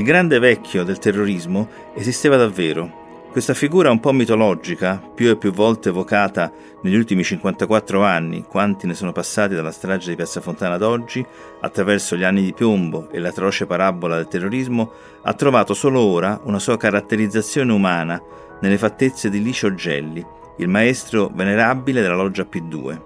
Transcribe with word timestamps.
Il 0.00 0.06
grande 0.06 0.38
vecchio 0.38 0.82
del 0.82 0.98
terrorismo 0.98 1.68
esisteva 1.92 2.38
davvero. 2.38 3.28
Questa 3.30 3.52
figura 3.52 3.90
un 3.90 4.00
po' 4.00 4.12
mitologica, 4.12 4.96
più 4.96 5.28
e 5.28 5.36
più 5.36 5.52
volte 5.52 5.90
evocata 5.90 6.50
negli 6.80 6.94
ultimi 6.94 7.22
54 7.22 8.02
anni, 8.02 8.42
quanti 8.44 8.86
ne 8.86 8.94
sono 8.94 9.12
passati 9.12 9.54
dalla 9.54 9.70
strage 9.70 10.08
di 10.08 10.16
Piazza 10.16 10.40
Fontana 10.40 10.76
ad 10.76 10.82
oggi, 10.82 11.22
attraverso 11.60 12.16
gli 12.16 12.24
anni 12.24 12.40
di 12.40 12.54
piombo 12.54 13.10
e 13.10 13.18
l'atroce 13.18 13.66
parabola 13.66 14.16
del 14.16 14.26
terrorismo, 14.26 14.90
ha 15.20 15.34
trovato 15.34 15.74
solo 15.74 16.00
ora 16.00 16.40
una 16.44 16.58
sua 16.58 16.78
caratterizzazione 16.78 17.70
umana 17.70 18.18
nelle 18.62 18.78
fattezze 18.78 19.28
di 19.28 19.42
Licio 19.42 19.74
Gelli, 19.74 20.24
il 20.56 20.68
maestro 20.68 21.30
venerabile 21.30 22.00
della 22.00 22.16
loggia 22.16 22.46
P2. 22.50 23.00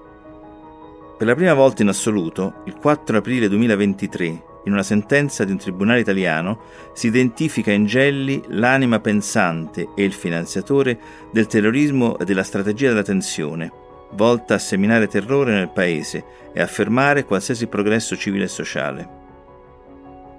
Per 1.18 1.26
la 1.26 1.34
prima 1.34 1.54
volta 1.54 1.82
in 1.82 1.88
assoluto, 1.88 2.62
il 2.66 2.76
4 2.76 3.16
aprile 3.16 3.48
2023, 3.48 4.52
in 4.64 4.73
una 4.73 4.82
sentenza 4.82 5.45
di 5.45 5.52
un 5.52 5.59
tribunale 5.59 6.00
italiano, 6.00 6.60
si 6.92 7.06
identifica 7.06 7.70
in 7.70 7.86
Gelli 7.86 8.42
l'anima 8.48 9.00
pensante 9.00 9.88
e 9.95 10.04
il 10.04 10.12
finanziatore 10.12 10.98
del 11.32 11.46
terrorismo 11.46 12.18
e 12.18 12.24
della 12.24 12.43
strategia 12.43 12.88
della 12.88 13.02
tensione, 13.02 13.70
volta 14.12 14.54
a 14.54 14.59
seminare 14.59 15.07
terrore 15.07 15.52
nel 15.52 15.70
paese 15.70 16.24
e 16.52 16.60
a 16.60 16.66
fermare 16.66 17.24
qualsiasi 17.24 17.66
progresso 17.66 18.16
civile 18.16 18.45
e 18.45 18.48
sociale. 18.48 19.23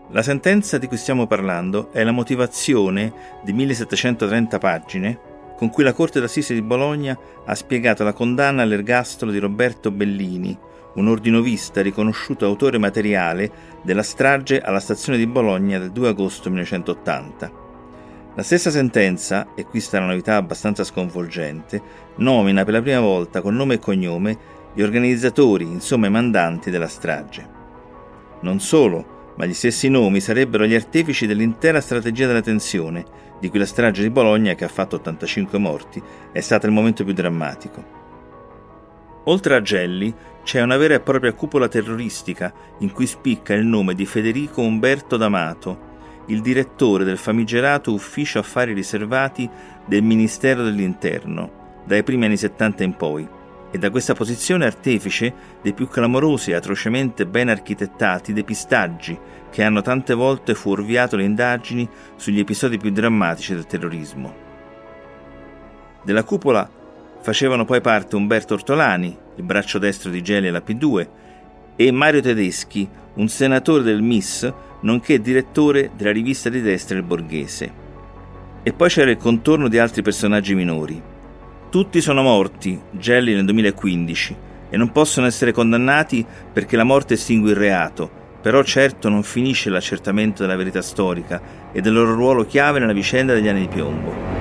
La 0.09 0.21
sentenza 0.21 0.77
di 0.77 0.87
cui 0.87 0.97
stiamo 0.97 1.25
parlando 1.25 1.91
è 1.91 2.03
la 2.03 2.11
motivazione 2.11 3.11
di 3.43 3.53
1730 3.53 4.57
pagine 4.59 5.33
con 5.55 5.69
cui 5.69 5.83
la 5.83 5.93
Corte 5.93 6.19
d'Assise 6.19 6.53
di 6.53 6.61
Bologna 6.61 7.17
ha 7.45 7.55
spiegato 7.55 8.03
la 8.03 8.13
condanna 8.13 8.61
all'ergastolo 8.61 9.31
di 9.31 9.39
Roberto 9.39 9.89
Bellini, 9.89 10.57
un 10.95 11.07
ordinovista 11.07 11.81
riconosciuto 11.81 12.45
autore 12.45 12.77
materiale 12.77 13.51
della 13.83 14.03
strage 14.03 14.59
alla 14.59 14.79
stazione 14.79 15.17
di 15.17 15.27
Bologna 15.27 15.79
del 15.79 15.91
2 15.91 16.09
agosto 16.09 16.49
1980. 16.49 17.63
La 18.35 18.43
stessa 18.43 18.69
sentenza, 18.69 19.53
e 19.55 19.63
qui 19.63 19.79
sta 19.79 19.97
una 19.97 20.07
novità 20.07 20.35
abbastanza 20.35 20.83
sconvolgente, 20.83 21.81
nomina 22.17 22.65
per 22.65 22.73
la 22.73 22.81
prima 22.81 22.99
volta 22.99 23.41
con 23.41 23.55
nome 23.55 23.75
e 23.75 23.79
cognome 23.79 24.37
gli 24.73 24.81
organizzatori, 24.81 25.63
insomma 25.63 26.07
i 26.07 26.11
mandanti 26.11 26.69
della 26.69 26.89
strage. 26.89 27.47
Non 28.41 28.59
solo, 28.59 29.33
ma 29.37 29.45
gli 29.45 29.53
stessi 29.53 29.87
nomi 29.87 30.19
sarebbero 30.19 30.65
gli 30.65 30.75
artefici 30.75 31.27
dell'intera 31.27 31.79
strategia 31.79 32.27
della 32.27 32.41
tensione, 32.41 33.05
di 33.39 33.49
cui 33.49 33.59
la 33.59 33.65
strage 33.65 34.01
di 34.01 34.09
Bologna, 34.09 34.53
che 34.53 34.65
ha 34.65 34.69
fatto 34.69 34.97
85 34.97 35.57
morti, 35.57 36.01
è 36.31 36.39
stata 36.41 36.67
il 36.67 36.73
momento 36.73 37.03
più 37.03 37.13
drammatico. 37.13 37.94
Oltre 39.25 39.55
a 39.55 39.61
Gelli, 39.61 40.13
c'è 40.43 40.61
una 40.61 40.77
vera 40.77 40.95
e 40.95 40.99
propria 40.99 41.33
cupola 41.33 41.67
terroristica 41.67 42.53
in 42.79 42.91
cui 42.91 43.07
spicca 43.07 43.53
il 43.53 43.65
nome 43.65 43.95
di 43.95 44.05
Federico 44.05 44.61
Umberto 44.61 45.17
D'Amato, 45.17 45.93
il 46.27 46.41
direttore 46.41 47.03
del 47.03 47.17
famigerato 47.17 47.91
Ufficio 47.91 48.39
Affari 48.39 48.73
Riservati 48.73 49.49
del 49.85 50.03
Ministero 50.03 50.63
dell'Interno, 50.63 51.81
dai 51.85 52.03
primi 52.03 52.25
anni 52.25 52.37
70 52.37 52.83
in 52.83 52.95
poi, 52.95 53.27
e 53.71 53.77
da 53.79 53.89
questa 53.89 54.13
posizione 54.13 54.65
artefice 54.65 55.33
dei 55.61 55.73
più 55.73 55.87
clamorosi 55.87 56.51
e 56.51 56.55
atrocemente 56.55 57.25
ben 57.25 57.49
architettati 57.49 58.31
depistaggi 58.31 59.17
che 59.49 59.63
hanno 59.63 59.81
tante 59.81 60.13
volte 60.13 60.53
fuorviato 60.53 61.15
le 61.15 61.23
indagini 61.23 61.89
sugli 62.15 62.39
episodi 62.39 62.77
più 62.77 62.91
drammatici 62.91 63.53
del 63.53 63.65
terrorismo. 63.65 64.33
Della 66.03 66.23
cupola 66.23 66.74
Facevano 67.25 67.65
poi 67.65 67.81
parte 67.81 68.15
Umberto 68.15 68.53
Ortolani, 68.53 69.17
il 69.37 69.43
braccio 69.43 69.79
destro 69.79 70.11
di 70.11 70.21
Gelli 70.21 70.47
alla 70.47 70.61
P2, 70.63 71.07
e 71.75 71.91
Mario 71.91 72.21
Tedeschi, 72.21 72.87
un 73.15 73.27
senatore 73.29 73.81
del 73.81 74.03
MIS, 74.03 74.53
nonché 74.81 75.19
direttore 75.19 75.89
della 75.97 76.11
rivista 76.11 76.49
di 76.49 76.61
destra 76.61 76.95
Il 76.95 77.03
Borghese. 77.03 77.73
E 78.61 78.73
poi 78.73 78.89
c'era 78.89 79.09
il 79.09 79.17
contorno 79.17 79.69
di 79.69 79.79
altri 79.79 80.03
personaggi 80.03 80.53
minori. 80.53 81.01
Tutti 81.71 81.99
sono 81.99 82.21
morti, 82.21 82.79
Gelli 82.91 83.33
nel 83.33 83.45
2015, 83.45 84.35
e 84.69 84.77
non 84.77 84.91
possono 84.91 85.25
essere 85.25 85.51
condannati 85.51 86.23
perché 86.53 86.77
la 86.77 86.83
morte 86.83 87.15
estingue 87.15 87.49
il 87.49 87.57
reato, 87.57 88.07
però 88.39 88.61
certo 88.61 89.09
non 89.09 89.23
finisce 89.23 89.71
l'accertamento 89.71 90.43
della 90.43 90.55
verità 90.55 90.83
storica 90.83 91.41
e 91.71 91.81
del 91.81 91.93
loro 91.93 92.13
ruolo 92.13 92.45
chiave 92.45 92.77
nella 92.77 92.93
vicenda 92.93 93.33
degli 93.33 93.47
anni 93.47 93.61
di 93.61 93.67
piombo. 93.67 94.34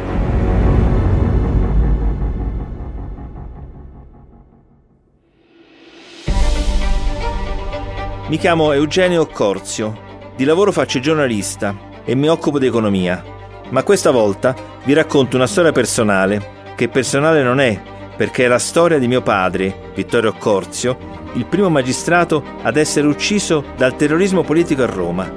Mi 8.26 8.38
chiamo 8.38 8.72
Eugenio 8.72 9.26
Corzio, 9.26 9.94
di 10.34 10.44
lavoro 10.44 10.72
faccio 10.72 10.98
giornalista 10.98 11.76
e 12.06 12.14
mi 12.14 12.30
occupo 12.30 12.58
di 12.58 12.64
economia, 12.66 13.22
ma 13.68 13.82
questa 13.82 14.10
volta 14.12 14.56
vi 14.84 14.94
racconto 14.94 15.36
una 15.36 15.46
storia 15.46 15.72
personale, 15.72 16.72
che 16.74 16.88
personale 16.88 17.42
non 17.42 17.60
è, 17.60 17.78
perché 18.16 18.46
è 18.46 18.48
la 18.48 18.58
storia 18.58 18.98
di 18.98 19.08
mio 19.08 19.20
padre, 19.20 19.90
Vittorio 19.94 20.32
Corzio, 20.32 20.96
il 21.34 21.44
primo 21.44 21.68
magistrato 21.68 22.42
ad 22.62 22.78
essere 22.78 23.06
ucciso 23.06 23.62
dal 23.76 23.94
terrorismo 23.94 24.42
politico 24.42 24.82
a 24.82 24.86
Roma. 24.86 25.30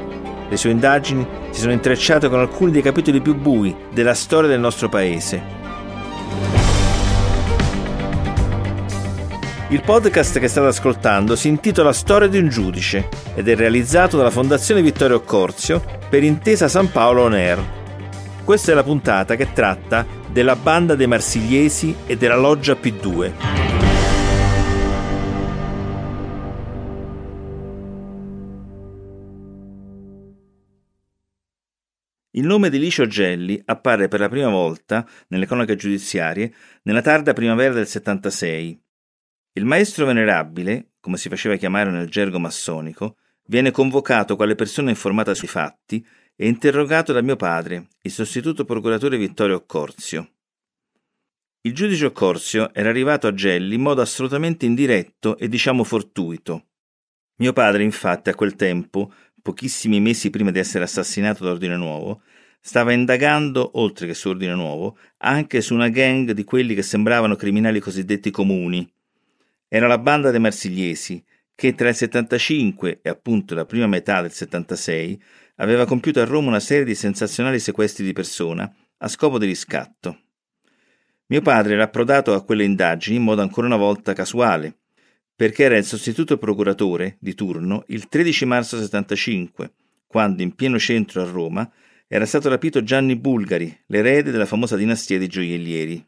Le 0.48 0.56
sue 0.56 0.72
indagini 0.72 1.28
si 1.50 1.60
sono 1.60 1.74
intrecciate 1.74 2.30
con 2.30 2.40
alcuni 2.40 2.72
dei 2.72 2.82
capitoli 2.82 3.20
più 3.20 3.36
bui 3.36 3.76
della 3.92 4.14
storia 4.14 4.48
del 4.48 4.62
nostro 4.62 4.88
paese 4.88 5.57
Il 9.70 9.82
podcast 9.82 10.40
che 10.40 10.48
state 10.48 10.68
ascoltando 10.68 11.36
si 11.36 11.50
intitola 11.50 11.92
Storia 11.92 12.30
di 12.30 12.38
un 12.38 12.48
giudice 12.48 13.10
ed 13.36 13.50
è 13.50 13.56
realizzato 13.56 14.16
dalla 14.16 14.32
Fondazione 14.32 14.82
Vittorio 14.82 15.20
Corzio 15.24 15.84
per 16.10 16.24
Intesa 16.24 16.70
San 16.70 16.90
Paolo 16.90 17.24
On 17.24 17.34
Air. 17.34 17.62
Questa 18.46 18.72
è 18.72 18.76
la 18.76 18.84
puntata 18.84 19.36
che 19.36 19.52
tratta 19.52 20.06
della 20.32 20.56
banda 20.56 20.96
dei 20.96 21.08
Marsigliesi 21.08 21.94
e 22.06 22.16
della 22.16 22.38
loggia 22.38 22.76
P2. 22.76 23.34
Il 32.32 32.46
nome 32.46 32.70
di 32.70 32.80
Licio 32.80 33.06
Gelli 33.06 33.62
appare 33.66 34.08
per 34.08 34.22
la 34.22 34.30
prima 34.30 34.50
volta 34.50 35.06
nelle 35.28 35.46
cronache 35.46 35.76
giudiziarie 35.76 36.54
nella 36.84 37.02
tarda 37.02 37.34
primavera 37.34 37.74
del 37.74 37.88
76 37.88 38.86
il 39.58 39.66
maestro 39.66 40.06
venerabile, 40.06 40.92
come 41.00 41.18
si 41.18 41.30
faceva 41.30 41.56
chiamare 41.56 41.90
nel 41.90 42.10
gergo 42.10 42.40
massonico, 42.40 43.18
viene 43.48 43.72
convocato 43.72 44.36
quale 44.36 44.54
persona 44.54 44.92
informata 44.92 45.34
sui 45.34 45.48
fatti 45.48 46.06
e 46.36 46.48
interrogato 46.48 47.12
da 47.12 47.24
mio 47.24 47.36
padre, 47.36 47.88
il 48.02 48.12
sostituto 48.12 48.66
procuratore 48.66 49.18
Vittorio 49.18 49.56
Occorzio. 49.56 50.30
Il 51.62 51.74
giudice 51.74 52.06
Occorzio 52.06 52.72
era 52.72 52.90
arrivato 52.90 53.26
a 53.26 53.34
Gelli 53.34 53.76
in 53.76 53.82
modo 53.82 54.02
assolutamente 54.02 54.68
indiretto 54.68 55.38
e 55.40 55.48
diciamo 55.50 55.84
fortuito. 55.84 56.68
Mio 57.38 57.52
padre, 57.52 57.84
infatti, 57.84 58.30
a 58.30 58.36
quel 58.36 58.56
tempo, 58.56 59.12
pochissimi 59.42 60.00
mesi 60.00 60.30
prima 60.30 60.52
di 60.52 60.60
essere 60.60 60.84
assassinato 60.84 61.44
da 61.44 61.52
Ordine 61.52 61.78
Nuovo, 61.78 62.22
stava 62.60 62.94
indagando, 62.94 63.72
oltre 63.80 64.06
che 64.06 64.14
su 64.14 64.30
Ordine 64.30 64.54
Nuovo, 64.54 64.98
anche 65.18 65.62
su 65.62 65.74
una 65.74 65.90
gang 65.90 66.32
di 66.32 66.44
quelli 66.44 66.76
che 66.76 66.84
sembravano 66.84 67.36
criminali 67.36 67.80
cosiddetti 67.80 68.30
comuni, 68.30 68.88
era 69.68 69.88
la 69.88 69.98
banda 69.98 70.32
dei 70.32 70.40
Marsigliesi 70.40 71.24
che 71.54 71.74
tra 71.74 71.90
il 71.90 71.96
75 71.96 73.00
e 73.02 73.10
appunto 73.10 73.56
la 73.56 73.66
prima 73.66 73.88
metà 73.88 74.22
del 74.22 74.32
76 74.32 75.20
aveva 75.56 75.86
compiuto 75.86 76.22
a 76.22 76.26
Roma 76.26 76.50
una 76.50 76.60
serie 76.60 76.86
di 76.86 76.94
sensazionali 76.94 77.60
sequestri 77.60 78.06
di 78.06 78.14
persona 78.14 78.72
a 79.00 79.08
scopo 79.08 79.40
di 79.40 79.48
riscatto. 79.48 80.20
Mio 81.28 81.42
padre 81.42 81.74
era 81.74 81.84
approdato 81.84 82.34
a 82.34 82.44
quelle 82.44 82.64
indagini 82.64 83.18
in 83.18 83.24
modo 83.24 83.42
ancora 83.42 83.68
una 83.68 83.76
volta 83.76 84.14
casuale, 84.14 84.78
perché 85.36 85.64
era 85.64 85.78
il 85.78 85.84
sostituto 85.84 86.38
procuratore 86.38 87.18
di 87.20 87.34
turno 87.34 87.84
il 87.88 88.08
13 88.08 88.46
marzo 88.46 88.78
75, 88.78 89.72
quando 90.06 90.44
in 90.44 90.54
pieno 90.54 90.80
centro 90.80 91.22
a 91.22 91.30
Roma 91.30 91.70
era 92.08 92.26
stato 92.26 92.50
rapito 92.50 92.84
Gianni 92.84 93.16
Bulgari, 93.18 93.76
l'erede 93.88 94.32
della 94.32 94.46
famosa 94.46 94.78
dinastia 94.78 95.18
di 95.18 95.28
gioiellieri. 95.28 96.06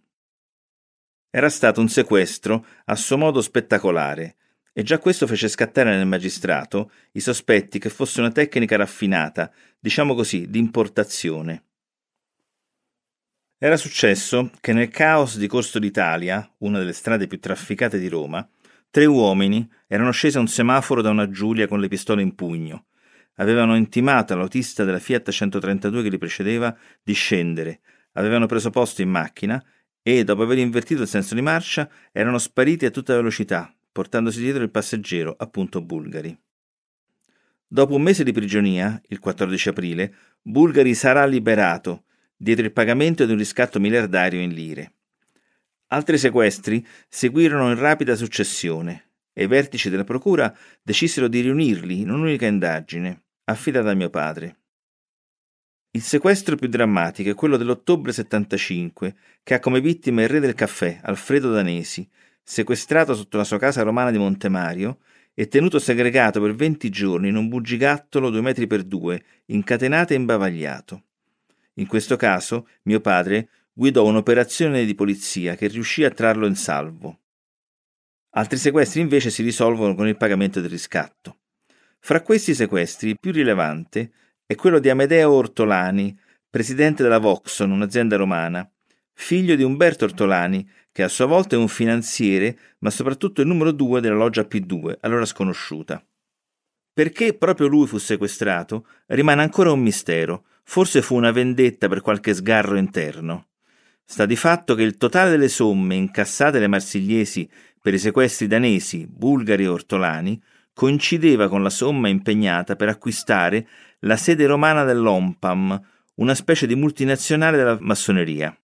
Era 1.31 1.49
stato 1.49 1.79
un 1.79 1.89
sequestro 1.89 2.65
a 2.85 2.95
suo 2.95 3.17
modo 3.17 3.41
spettacolare, 3.41 4.35
e 4.73 4.83
già 4.83 4.97
questo 4.97 5.27
fece 5.27 5.47
scattare 5.47 5.95
nel 5.95 6.07
magistrato 6.07 6.91
i 7.11 7.19
sospetti 7.19 7.79
che 7.79 7.89
fosse 7.89 8.19
una 8.19 8.31
tecnica 8.31 8.77
raffinata, 8.77 9.51
diciamo 9.79 10.15
così, 10.15 10.49
di 10.49 10.57
importazione. 10.57 11.65
Era 13.57 13.77
successo 13.77 14.51
che 14.61 14.73
nel 14.73 14.87
caos 14.87 15.37
di 15.37 15.47
Corso 15.47 15.79
d'Italia, 15.79 16.49
una 16.59 16.79
delle 16.79 16.93
strade 16.93 17.27
più 17.27 17.39
trafficate 17.39 17.99
di 17.99 18.07
Roma, 18.07 18.47
tre 18.89 19.05
uomini 19.05 19.69
erano 19.85 20.11
scesi 20.11 20.37
a 20.37 20.39
un 20.39 20.47
semaforo 20.47 21.01
da 21.01 21.09
una 21.09 21.29
Giulia 21.29 21.67
con 21.67 21.79
le 21.79 21.89
pistole 21.89 22.21
in 22.21 22.33
pugno. 22.35 22.85
Avevano 23.35 23.75
intimato 23.75 24.33
all'autista 24.33 24.83
della 24.83 24.99
Fiat 24.99 25.29
132 25.29 26.03
che 26.03 26.09
li 26.09 26.17
precedeva 26.17 26.75
di 27.03 27.13
scendere, 27.13 27.81
avevano 28.13 28.45
preso 28.45 28.69
posto 28.69 29.01
in 29.01 29.09
macchina 29.09 29.63
e, 30.01 30.23
dopo 30.23 30.43
aver 30.43 30.57
invertito 30.57 31.01
il 31.01 31.07
senso 31.07 31.35
di 31.35 31.41
marcia, 31.41 31.89
erano 32.11 32.37
spariti 32.37 32.85
a 32.85 32.91
tutta 32.91 33.15
velocità, 33.15 33.73
portandosi 33.91 34.41
dietro 34.41 34.63
il 34.63 34.71
passeggero, 34.71 35.35
appunto 35.37 35.81
bulgari. 35.81 36.37
Dopo 37.67 37.95
un 37.95 38.01
mese 38.01 38.23
di 38.23 38.31
prigionia, 38.31 38.99
il 39.09 39.19
14 39.19 39.69
aprile, 39.69 40.13
Bulgari 40.41 40.95
sarà 40.95 41.25
liberato 41.25 42.05
dietro 42.35 42.65
il 42.65 42.71
pagamento 42.71 43.25
di 43.25 43.33
un 43.33 43.37
riscatto 43.37 43.79
miliardario 43.79 44.39
in 44.39 44.51
lire. 44.53 44.93
Altri 45.87 46.17
sequestri 46.17 46.85
seguirono 47.07 47.69
in 47.69 47.77
rapida 47.77 48.15
successione 48.15 49.09
e 49.33 49.43
i 49.43 49.47
vertici 49.47 49.89
della 49.89 50.03
procura 50.03 50.55
decisero 50.81 51.27
di 51.27 51.41
riunirli 51.41 51.99
in 51.99 52.09
un'unica 52.09 52.45
indagine, 52.45 53.23
affidata 53.43 53.89
a 53.89 53.95
mio 53.95 54.09
padre. 54.09 54.57
Il 55.91 56.03
sequestro 56.03 56.55
più 56.55 56.67
drammatico 56.67 57.31
è 57.31 57.33
quello 57.33 57.57
dell'ottobre 57.57 58.11
75, 58.11 59.15
che 59.41 59.55
ha 59.55 59.59
come 59.59 59.81
vittima 59.81 60.21
il 60.21 60.29
re 60.29 60.39
del 60.39 60.53
caffè, 60.53 60.99
Alfredo 61.01 61.51
Danesi, 61.51 62.07
sequestrato 62.43 63.15
sotto 63.15 63.37
la 63.37 63.43
sua 63.43 63.57
casa 63.57 63.81
romana 63.81 64.11
di 64.11 64.19
Montemario 64.19 64.99
e 65.33 65.47
tenuto 65.47 65.79
segregato 65.79 66.39
per 66.41 66.53
20 66.53 66.89
giorni 66.89 67.29
in 67.29 67.35
un 67.35 67.47
bugigattolo 67.47 68.29
due 68.29 68.41
metri 68.41 68.67
per 68.67 68.83
due, 68.83 69.23
incatenato 69.45 70.13
e 70.13 70.17
imbavagliato. 70.17 71.03
In 71.75 71.87
questo 71.87 72.17
caso, 72.17 72.67
mio 72.83 72.99
padre 72.99 73.49
guidò 73.73 74.05
un'operazione 74.05 74.85
di 74.85 74.93
polizia 74.93 75.55
che 75.55 75.67
riuscì 75.67 76.03
a 76.03 76.11
trarlo 76.11 76.45
in 76.45 76.55
salvo. 76.55 77.21
Altri 78.31 78.59
sequestri 78.59 79.01
invece 79.01 79.31
si 79.31 79.41
risolvono 79.41 79.95
con 79.95 80.07
il 80.07 80.17
pagamento 80.17 80.61
del 80.61 80.69
riscatto. 80.69 81.37
Fra 81.97 82.21
questi 82.21 82.53
sequestri 82.53 83.09
il 83.09 83.19
più 83.19 83.31
rilevante 83.31 84.11
è 84.49 84.55
quello 84.55 84.79
di 84.79 84.89
Amedeo 84.89 85.31
Ortolani, 85.31 86.17
presidente 86.49 87.03
della 87.03 87.19
Voxon, 87.19 87.69
un'azienda 87.69 88.15
romana, 88.15 88.67
figlio 89.13 89.55
di 89.55 89.61
Umberto 89.61 90.05
Ortolani, 90.05 90.67
che 90.91 91.03
a 91.03 91.07
sua 91.07 91.27
volta 91.27 91.55
è 91.55 91.59
un 91.59 91.67
finanziere, 91.67 92.57
ma 92.79 92.89
soprattutto 92.89 93.41
il 93.41 93.47
numero 93.47 93.71
due 93.71 94.01
della 94.01 94.15
loggia 94.15 94.47
P2, 94.49 94.97
allora 95.01 95.25
sconosciuta. 95.25 96.03
Perché 96.91 97.35
proprio 97.35 97.67
lui 97.67 97.85
fu 97.85 97.99
sequestrato 97.99 98.87
rimane 99.05 99.43
ancora 99.43 99.71
un 99.71 99.81
mistero, 99.81 100.45
Forse 100.69 101.01
fu 101.01 101.15
una 101.15 101.31
vendetta 101.31 101.87
per 101.87 102.01
qualche 102.01 102.31
sgarro 102.31 102.77
interno. 102.77 103.47
Sta 104.05 104.27
di 104.27 104.35
fatto 104.35 104.75
che 104.75 104.83
il 104.83 104.97
totale 104.97 105.31
delle 105.31 105.47
somme 105.47 105.95
incassate 105.95 106.59
dai 106.59 106.67
marsigliesi 106.67 107.49
per 107.81 107.95
i 107.95 107.97
sequestri 107.97 108.45
danesi, 108.45 109.07
bulgari 109.07 109.63
e 109.63 109.67
ortolani 109.67 110.39
coincideva 110.71 111.49
con 111.49 111.63
la 111.63 111.71
somma 111.71 112.07
impegnata 112.07 112.75
per 112.75 112.87
acquistare 112.87 113.67
la 113.99 114.15
sede 114.15 114.45
romana 114.45 114.83
dell'OMPAM, 114.83 115.81
una 116.15 116.35
specie 116.35 116.67
di 116.67 116.75
multinazionale 116.75 117.57
della 117.57 117.77
massoneria. 117.79 118.55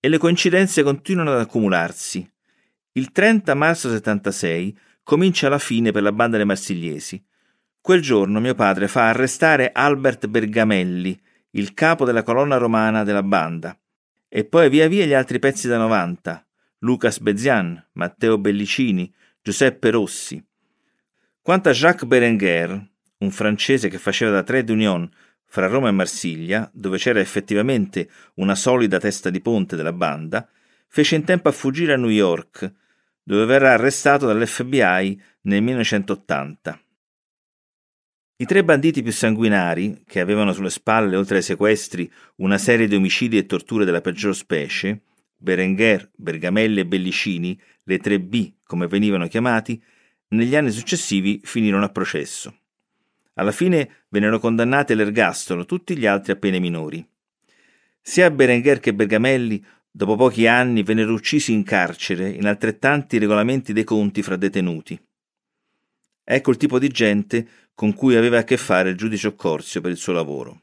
E 0.00 0.08
le 0.08 0.18
coincidenze 0.18 0.82
continuano 0.82 1.32
ad 1.32 1.40
accumularsi. 1.40 2.28
Il 2.92 3.10
30 3.10 3.54
marzo 3.54 3.90
76 3.90 4.78
comincia 5.02 5.48
la 5.48 5.58
fine 5.58 5.90
per 5.90 6.02
la 6.02 6.12
banda 6.12 6.36
dei 6.36 6.46
marsigliesi. 6.46 7.22
Quel 7.80 8.00
giorno 8.00 8.40
mio 8.40 8.54
padre 8.54 8.88
fa 8.88 9.08
arrestare 9.08 9.70
Albert 9.72 10.26
Bergamelli, 10.26 11.20
il 11.50 11.74
capo 11.74 12.04
della 12.04 12.22
colonna 12.22 12.56
romana 12.56 13.04
della 13.04 13.22
banda, 13.22 13.78
e 14.28 14.44
poi 14.44 14.68
via 14.68 14.88
via 14.88 15.06
gli 15.06 15.12
altri 15.12 15.38
pezzi 15.38 15.68
da 15.68 15.76
90, 15.76 16.46
Lucas 16.78 17.18
Bezian, 17.20 17.90
Matteo 17.92 18.38
Bellicini, 18.38 19.12
Giuseppe 19.42 19.90
Rossi. 19.90 20.42
Quanto 21.40 21.68
a 21.68 21.72
Jacques 21.72 22.08
Berenguer, 22.08 22.92
un 23.24 23.30
francese 23.30 23.88
che 23.88 23.98
faceva 23.98 24.30
da 24.30 24.42
trade 24.42 24.70
union 24.70 25.10
fra 25.46 25.66
Roma 25.66 25.88
e 25.88 25.92
Marsiglia, 25.92 26.70
dove 26.72 26.98
c'era 26.98 27.20
effettivamente 27.20 28.08
una 28.34 28.54
solida 28.54 28.98
testa 28.98 29.30
di 29.30 29.40
ponte 29.40 29.76
della 29.76 29.92
banda, 29.92 30.48
fece 30.88 31.16
in 31.16 31.24
tempo 31.24 31.48
a 31.48 31.52
fuggire 31.52 31.94
a 31.94 31.96
New 31.96 32.10
York, 32.10 32.72
dove 33.22 33.44
verrà 33.46 33.72
arrestato 33.72 34.26
dall'FBI 34.26 35.20
nel 35.42 35.62
1980. 35.62 36.80
I 38.36 38.46
tre 38.46 38.64
banditi 38.64 39.02
più 39.02 39.12
sanguinari, 39.12 40.02
che 40.06 40.20
avevano 40.20 40.52
sulle 40.52 40.70
spalle, 40.70 41.16
oltre 41.16 41.36
ai 41.36 41.42
sequestri, 41.42 42.10
una 42.36 42.58
serie 42.58 42.88
di 42.88 42.96
omicidi 42.96 43.38
e 43.38 43.46
torture 43.46 43.84
della 43.84 44.00
peggior 44.00 44.34
specie, 44.34 45.02
Berenguer, 45.36 46.10
Bergamelli 46.16 46.80
e 46.80 46.86
Bellicini, 46.86 47.58
le 47.84 47.98
tre 47.98 48.18
B 48.18 48.54
come 48.64 48.88
venivano 48.88 49.28
chiamati, 49.28 49.80
negli 50.28 50.56
anni 50.56 50.72
successivi 50.72 51.40
finirono 51.44 51.84
a 51.84 51.90
processo. 51.90 52.63
Alla 53.34 53.52
fine 53.52 54.04
vennero 54.08 54.38
condannati 54.38 54.92
all'ergastolo 54.92 55.64
tutti 55.64 55.96
gli 55.96 56.06
altri 56.06 56.32
a 56.32 56.36
pene 56.36 56.60
minori. 56.60 57.04
Sia 58.00 58.30
Berenguer 58.30 58.78
che 58.78 58.94
Bergamelli, 58.94 59.64
dopo 59.90 60.14
pochi 60.14 60.46
anni, 60.46 60.82
vennero 60.84 61.12
uccisi 61.12 61.52
in 61.52 61.64
carcere 61.64 62.28
in 62.28 62.46
altrettanti 62.46 63.18
regolamenti 63.18 63.72
dei 63.72 63.84
conti 63.84 64.22
fra 64.22 64.36
detenuti. 64.36 65.00
Ecco 66.22 66.50
il 66.50 66.56
tipo 66.56 66.78
di 66.78 66.88
gente 66.88 67.48
con 67.74 67.92
cui 67.92 68.14
aveva 68.14 68.38
a 68.38 68.44
che 68.44 68.56
fare 68.56 68.90
il 68.90 68.96
giudice 68.96 69.28
Occorsio 69.28 69.80
per 69.80 69.90
il 69.90 69.96
suo 69.96 70.12
lavoro. 70.12 70.62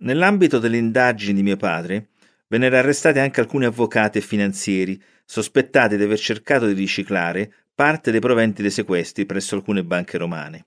Nell'ambito 0.00 0.60
delle 0.60 0.76
indagini 0.76 1.34
di 1.34 1.42
mio 1.42 1.56
padre, 1.56 2.10
vennero 2.48 2.76
arrestati 2.76 3.18
anche 3.18 3.40
alcuni 3.40 3.66
avvocati 3.66 4.18
e 4.18 4.22
finanzieri 4.22 5.00
sospettati 5.24 5.96
di 5.96 6.02
aver 6.02 6.18
cercato 6.18 6.66
di 6.66 6.72
riciclare 6.72 7.52
parte 7.74 8.10
dei 8.10 8.20
proventi 8.20 8.62
dei 8.62 8.70
sequestri 8.70 9.26
presso 9.26 9.54
alcune 9.54 9.84
banche 9.84 10.18
romane. 10.18 10.66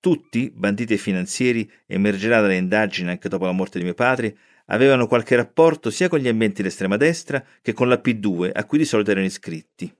Tutti, 0.00 0.50
banditi 0.54 0.94
e 0.94 0.96
finanzieri, 0.96 1.70
emergerà 1.86 2.40
dalle 2.40 2.56
indagini 2.56 3.10
anche 3.10 3.28
dopo 3.28 3.44
la 3.44 3.52
morte 3.52 3.78
di 3.78 3.84
mio 3.84 3.94
padre, 3.94 4.36
avevano 4.66 5.06
qualche 5.06 5.36
rapporto 5.36 5.90
sia 5.90 6.08
con 6.08 6.18
gli 6.18 6.28
ambienti 6.28 6.62
dell'estrema 6.62 6.96
destra 6.96 7.44
che 7.62 7.72
con 7.72 7.88
la 7.88 8.00
P2 8.02 8.50
a 8.52 8.64
cui 8.64 8.78
di 8.78 8.84
solito 8.84 9.10
erano 9.10 9.26
iscritti. 9.26 9.92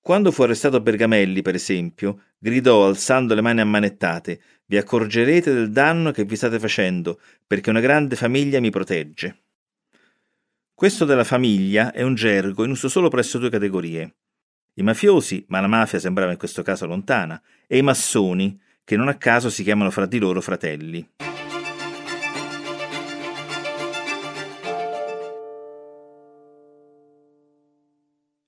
Quando 0.00 0.30
fu 0.30 0.42
arrestato 0.42 0.80
Bergamelli, 0.80 1.42
per 1.42 1.56
esempio, 1.56 2.22
gridò 2.38 2.86
alzando 2.86 3.34
le 3.34 3.40
mani 3.40 3.60
ammanettate: 3.60 4.40
Vi 4.66 4.76
accorgerete 4.76 5.52
del 5.52 5.70
danno 5.70 6.12
che 6.12 6.24
vi 6.24 6.36
state 6.36 6.60
facendo, 6.60 7.20
perché 7.44 7.70
una 7.70 7.80
grande 7.80 8.14
famiglia 8.14 8.60
mi 8.60 8.70
protegge. 8.70 9.45
Questo 10.76 11.06
della 11.06 11.24
famiglia 11.24 11.90
è 11.90 12.02
un 12.02 12.14
gergo 12.14 12.62
in 12.62 12.68
uso 12.68 12.90
solo 12.90 13.08
presso 13.08 13.38
due 13.38 13.48
categorie: 13.48 14.16
i 14.74 14.82
mafiosi, 14.82 15.42
ma 15.48 15.58
la 15.58 15.68
mafia 15.68 15.98
sembrava 15.98 16.32
in 16.32 16.36
questo 16.36 16.60
caso 16.60 16.84
lontana, 16.84 17.40
e 17.66 17.78
i 17.78 17.82
massoni, 17.82 18.60
che 18.84 18.94
non 18.94 19.08
a 19.08 19.14
caso 19.14 19.48
si 19.48 19.62
chiamano 19.62 19.90
fra 19.90 20.04
di 20.04 20.18
loro 20.18 20.42
fratelli. 20.42 21.12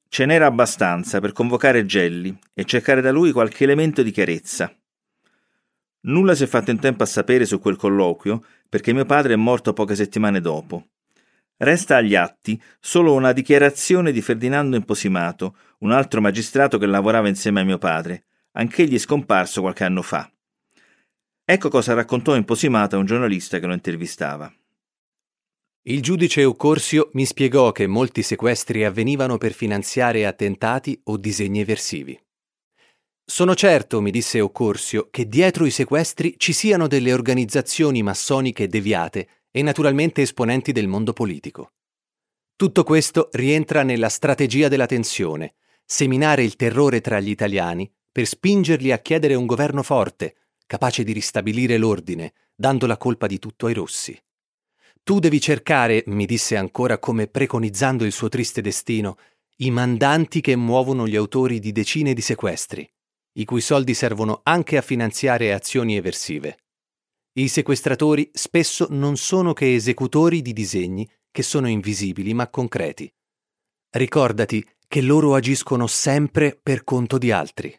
Ce 0.06 0.26
n'era 0.26 0.44
abbastanza 0.44 1.20
per 1.20 1.32
convocare 1.32 1.86
Gelli 1.86 2.38
e 2.52 2.66
cercare 2.66 3.00
da 3.00 3.10
lui 3.10 3.32
qualche 3.32 3.64
elemento 3.64 4.02
di 4.02 4.10
chiarezza. 4.10 4.70
Nulla 6.00 6.34
si 6.34 6.44
è 6.44 6.46
fatto 6.46 6.70
in 6.70 6.78
tempo 6.78 7.04
a 7.04 7.06
sapere 7.06 7.46
su 7.46 7.58
quel 7.58 7.76
colloquio 7.76 8.44
perché 8.68 8.92
mio 8.92 9.06
padre 9.06 9.32
è 9.32 9.36
morto 9.36 9.72
poche 9.72 9.94
settimane 9.94 10.42
dopo. 10.42 10.88
Resta 11.60 11.96
agli 11.96 12.14
atti 12.14 12.60
solo 12.78 13.14
una 13.14 13.32
dichiarazione 13.32 14.12
di 14.12 14.22
Ferdinando 14.22 14.76
Imposimato, 14.76 15.56
un 15.80 15.90
altro 15.90 16.20
magistrato 16.20 16.78
che 16.78 16.86
lavorava 16.86 17.26
insieme 17.26 17.60
a 17.60 17.64
mio 17.64 17.78
padre, 17.78 18.26
anch'egli 18.52 18.96
scomparso 18.96 19.60
qualche 19.60 19.82
anno 19.82 20.02
fa. 20.02 20.30
Ecco 21.44 21.68
cosa 21.68 21.94
raccontò 21.94 22.36
in 22.36 22.44
Posimata 22.44 22.96
un 22.96 23.06
giornalista 23.06 23.58
che 23.58 23.66
lo 23.66 23.72
intervistava. 23.72 24.52
Il 25.82 26.00
giudice 26.00 26.44
Occorsio 26.44 27.10
mi 27.14 27.24
spiegò 27.24 27.72
che 27.72 27.88
molti 27.88 28.22
sequestri 28.22 28.84
avvenivano 28.84 29.36
per 29.36 29.52
finanziare 29.52 30.26
attentati 30.26 31.00
o 31.04 31.16
disegni 31.16 31.60
eversivi. 31.60 32.16
Sono 33.24 33.54
certo, 33.56 34.00
mi 34.00 34.12
disse 34.12 34.40
Occorsio, 34.40 35.08
che 35.10 35.26
dietro 35.26 35.66
i 35.66 35.70
sequestri 35.70 36.34
ci 36.36 36.52
siano 36.52 36.86
delle 36.86 37.12
organizzazioni 37.12 38.02
massoniche 38.02 38.68
deviate 38.68 39.28
e 39.58 39.62
naturalmente 39.62 40.22
esponenti 40.22 40.70
del 40.70 40.86
mondo 40.86 41.12
politico. 41.12 41.72
Tutto 42.54 42.84
questo 42.84 43.28
rientra 43.32 43.82
nella 43.82 44.08
strategia 44.08 44.68
della 44.68 44.86
tensione, 44.86 45.56
seminare 45.84 46.44
il 46.44 46.54
terrore 46.54 47.00
tra 47.00 47.18
gli 47.18 47.30
italiani 47.30 47.92
per 48.12 48.24
spingerli 48.24 48.92
a 48.92 49.00
chiedere 49.00 49.34
un 49.34 49.46
governo 49.46 49.82
forte, 49.82 50.36
capace 50.64 51.02
di 51.02 51.10
ristabilire 51.10 51.76
l'ordine, 51.76 52.34
dando 52.54 52.86
la 52.86 52.96
colpa 52.96 53.26
di 53.26 53.40
tutto 53.40 53.66
ai 53.66 53.74
rossi. 53.74 54.16
Tu 55.02 55.18
devi 55.18 55.40
cercare, 55.40 56.04
mi 56.06 56.24
disse 56.24 56.56
ancora 56.56 56.98
come 56.98 57.26
preconizzando 57.26 58.04
il 58.04 58.12
suo 58.12 58.28
triste 58.28 58.60
destino, 58.60 59.16
i 59.56 59.72
mandanti 59.72 60.40
che 60.40 60.54
muovono 60.54 61.08
gli 61.08 61.16
autori 61.16 61.58
di 61.58 61.72
decine 61.72 62.14
di 62.14 62.20
sequestri, 62.20 62.88
i 63.32 63.44
cui 63.44 63.60
soldi 63.60 63.94
servono 63.94 64.38
anche 64.44 64.76
a 64.76 64.82
finanziare 64.82 65.52
azioni 65.52 65.96
eversive. 65.96 66.58
I 67.38 67.46
sequestratori 67.46 68.30
spesso 68.32 68.88
non 68.90 69.16
sono 69.16 69.52
che 69.52 69.72
esecutori 69.72 70.42
di 70.42 70.52
disegni 70.52 71.08
che 71.30 71.44
sono 71.44 71.68
invisibili 71.68 72.34
ma 72.34 72.48
concreti. 72.48 73.08
Ricordati 73.90 74.68
che 74.88 75.00
loro 75.02 75.36
agiscono 75.36 75.86
sempre 75.86 76.58
per 76.60 76.82
conto 76.82 77.16
di 77.16 77.30
altri. 77.30 77.72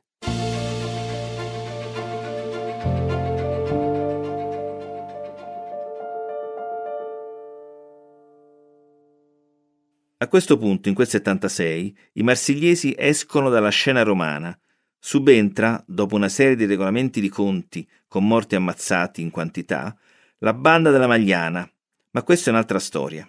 A 10.22 10.28
questo 10.30 10.58
punto, 10.58 10.88
in 10.88 10.96
quel 10.96 11.10
76, 11.10 11.98
i 12.14 12.24
marsigliesi 12.24 12.96
escono 12.98 13.50
dalla 13.50 13.68
scena 13.68 14.04
romana. 14.04 14.58
Subentra, 15.00 15.82
dopo 15.88 16.16
una 16.16 16.28
serie 16.28 16.58
di 16.58 16.66
regolamenti 16.66 17.22
di 17.22 17.30
conti 17.30 17.88
con 18.08 18.28
morti 18.28 18.56
ammazzati 18.56 19.22
in 19.22 19.32
quantità, 19.32 19.98
la 20.40 20.54
banda 20.54 20.92
della 20.92 21.08
Magliana, 21.08 21.70
ma 22.12 22.24
questa 22.24 22.50
è 22.50 22.54
un'altra 22.54 22.80
storia. 22.80 23.28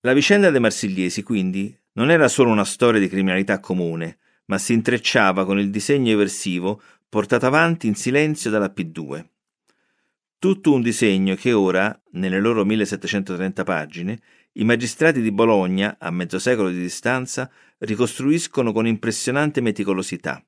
La 0.00 0.14
vicenda 0.14 0.50
dei 0.50 0.60
marsigliesi, 0.60 1.22
quindi, 1.22 1.76
non 1.92 2.10
era 2.10 2.28
solo 2.28 2.50
una 2.50 2.64
storia 2.64 2.98
di 2.98 3.08
criminalità 3.08 3.60
comune, 3.60 4.18
ma 4.46 4.56
si 4.56 4.72
intrecciava 4.72 5.44
con 5.44 5.58
il 5.58 5.70
disegno 5.70 6.12
eversivo 6.12 6.80
portato 7.08 7.46
avanti 7.46 7.86
in 7.86 7.94
silenzio 7.94 8.50
dalla 8.50 8.72
P2. 8.74 9.26
Tutto 10.38 10.72
un 10.72 10.80
disegno 10.80 11.34
che 11.34 11.52
ora, 11.52 12.00
nelle 12.12 12.38
loro 12.40 12.64
1730 12.64 13.64
pagine, 13.64 14.20
i 14.58 14.64
magistrati 14.64 15.20
di 15.20 15.30
Bologna, 15.30 15.96
a 16.00 16.10
mezzo 16.10 16.38
secolo 16.38 16.70
di 16.70 16.80
distanza, 16.80 17.50
ricostruiscono 17.78 18.72
con 18.72 18.86
impressionante 18.86 19.60
meticolosità. 19.60 20.44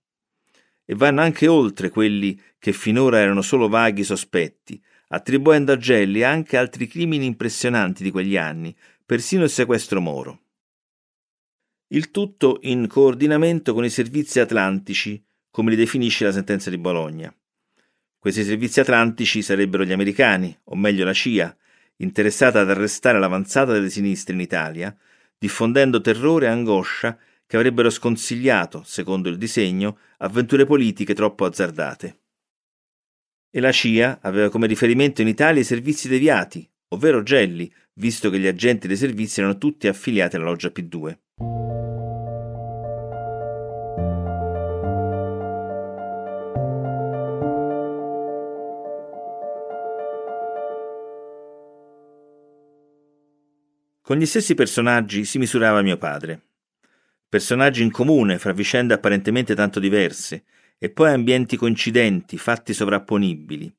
E 0.85 0.95
vanno 0.97 1.21
anche 1.21 1.47
oltre 1.47 1.91
quelli 1.91 2.41
che 2.59 2.73
finora 2.73 3.21
erano 3.21 3.41
solo 3.41 3.69
vaghi 3.69 4.03
sospetti, 4.03 4.83
attribuendo 5.09 5.73
a 5.73 5.77
Gelli 5.77 6.25
anche 6.25 6.57
altri 6.57 6.89
crimini 6.89 7.25
impressionanti 7.25 8.03
di 8.03 8.11
quegli 8.11 8.37
anni, 8.37 8.77
persino 9.07 9.45
il 9.45 9.51
sequestro 9.51 10.01
moro. 10.01 10.41
Il 11.89 12.11
tutto 12.11 12.59
in 12.63 12.89
coordinamento 12.89 13.75
con 13.75 13.85
i 13.85 13.91
servizi 13.91 14.41
atlantici, 14.41 15.25
come 15.51 15.71
li 15.71 15.77
definisce 15.77 16.25
la 16.25 16.33
sentenza 16.33 16.69
di 16.69 16.79
Bologna. 16.79 17.33
Questi 18.19 18.43
servizi 18.43 18.81
atlantici 18.81 19.41
sarebbero 19.41 19.85
gli 19.85 19.93
americani, 19.93 20.57
o 20.65 20.75
meglio 20.75 21.05
la 21.05 21.13
CIA, 21.13 21.57
interessata 22.01 22.61
ad 22.61 22.71
arrestare 22.71 23.19
l'avanzata 23.19 23.73
delle 23.73 23.91
sinistre 23.91 24.35
in 24.35 24.41
Italia, 24.41 24.95
diffondendo 25.39 26.01
terrore 26.01 26.47
e 26.47 26.51
angoscia 26.51 27.17
che 27.47 27.57
avrebbero 27.57 27.91
sconsigliato, 27.91 28.83
secondo 28.85 29.29
il 29.29 29.37
disegno, 29.37 29.99
avventure 30.19 30.67
politiche 30.67 31.15
troppo 31.15 31.45
azzardate. 31.45 32.19
E 33.51 33.61
la 33.61 33.73
CIA 33.73 34.19
aveva 34.23 34.49
come 34.49 34.67
riferimento 34.67 35.23
in 35.23 35.29
Italia 35.29 35.61
i 35.61 35.65
servizi 35.65 36.09
deviati, 36.09 36.69
ovvero 36.89 37.23
Gelli, 37.23 37.73
visto 37.95 38.31
che 38.31 38.39
gli 38.39 38.47
agenti 38.47 38.87
dei 38.87 38.97
servizi 38.97 39.41
erano 39.41 39.59
tutti 39.59 39.89
affiliati 39.89 40.37
alla 40.37 40.45
loggia 40.45 40.69
P2. 40.69 41.19
Con 54.11 54.19
gli 54.19 54.27
stessi 54.27 54.57
personaggi 54.57 55.25
si 55.25 55.39
misurava 55.39 55.83
mio 55.83 55.97
padre. 55.97 56.41
Personaggi 57.29 57.85
in 57.85 57.93
comune 57.93 58.41
fra 58.41 58.51
vicende 58.51 58.93
apparentemente 58.93 59.55
tanto 59.55 59.79
diverse, 59.79 60.43
e 60.79 60.91
poi 60.91 61.13
ambienti 61.13 61.57
coincidenti, 61.57 62.37
fatti 62.37 62.75
sovrapponibili. 62.75 63.73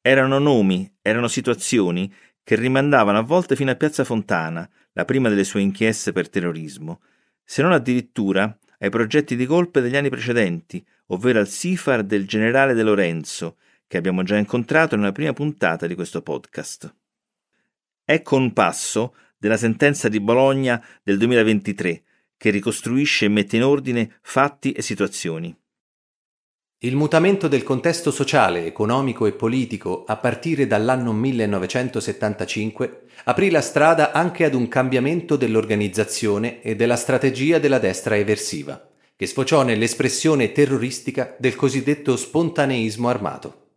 Erano 0.00 0.40
nomi, 0.40 0.92
erano 1.00 1.28
situazioni 1.28 2.12
che 2.42 2.56
rimandavano 2.56 3.18
a 3.18 3.22
volte 3.22 3.54
fino 3.54 3.70
a 3.70 3.76
Piazza 3.76 4.02
Fontana, 4.02 4.68
la 4.90 5.04
prima 5.04 5.28
delle 5.28 5.44
sue 5.44 5.60
inchieste 5.60 6.10
per 6.10 6.28
terrorismo, 6.28 7.02
se 7.44 7.62
non 7.62 7.70
addirittura 7.70 8.58
ai 8.80 8.90
progetti 8.90 9.36
di 9.36 9.46
golpe 9.46 9.80
degli 9.80 9.94
anni 9.94 10.10
precedenti, 10.10 10.84
ovvero 11.10 11.38
al 11.38 11.46
SIFAR 11.46 12.02
del 12.02 12.26
generale 12.26 12.74
De 12.74 12.82
Lorenzo, 12.82 13.58
che 13.86 13.98
abbiamo 13.98 14.24
già 14.24 14.36
incontrato 14.36 14.96
nella 14.96 15.12
prima 15.12 15.32
puntata 15.32 15.86
di 15.86 15.94
questo 15.94 16.22
podcast. 16.22 16.92
Ecco 18.04 18.34
un 18.34 18.52
passo 18.52 19.14
della 19.40 19.56
sentenza 19.56 20.10
di 20.10 20.20
Bologna 20.20 20.84
del 21.02 21.16
2023, 21.16 22.02
che 22.36 22.50
ricostruisce 22.50 23.24
e 23.24 23.28
mette 23.28 23.56
in 23.56 23.64
ordine 23.64 24.18
fatti 24.20 24.72
e 24.72 24.82
situazioni. 24.82 25.56
Il 26.82 26.94
mutamento 26.94 27.48
del 27.48 27.62
contesto 27.62 28.10
sociale, 28.10 28.66
economico 28.66 29.24
e 29.26 29.32
politico 29.32 30.04
a 30.06 30.16
partire 30.16 30.66
dall'anno 30.66 31.12
1975 31.12 33.04
aprì 33.24 33.50
la 33.50 33.60
strada 33.62 34.12
anche 34.12 34.44
ad 34.44 34.54
un 34.54 34.68
cambiamento 34.68 35.36
dell'organizzazione 35.36 36.60
e 36.62 36.76
della 36.76 36.96
strategia 36.96 37.58
della 37.58 37.78
destra 37.78 38.16
eversiva, 38.16 38.88
che 39.16 39.26
sfociò 39.26 39.62
nell'espressione 39.62 40.52
terroristica 40.52 41.34
del 41.38 41.56
cosiddetto 41.56 42.16
spontaneismo 42.16 43.08
armato. 43.08 43.69